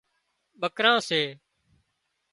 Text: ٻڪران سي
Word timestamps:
ٻڪران 0.61 0.97
سي 1.07 1.21